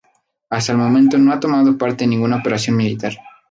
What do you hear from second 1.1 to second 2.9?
no ha tomado parte en ninguna operación